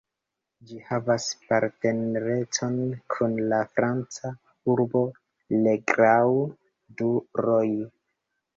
[0.69, 2.79] Ĝi havas partnerecon
[3.15, 4.33] kun la franca
[4.75, 5.05] urbo
[5.61, 6.35] Le Grau
[7.03, 7.13] du
[7.47, 7.73] Roi.